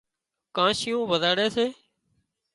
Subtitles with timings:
[0.55, 1.65] ڪانشيئون وزاڙي سي